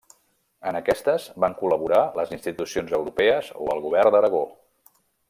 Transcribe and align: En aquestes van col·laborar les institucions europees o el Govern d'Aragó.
En 0.69 0.77
aquestes 0.79 1.27
van 1.45 1.55
col·laborar 1.59 1.99
les 2.21 2.33
institucions 2.39 2.97
europees 3.01 3.55
o 3.67 3.73
el 3.75 3.85
Govern 3.89 4.17
d'Aragó. 4.17 4.45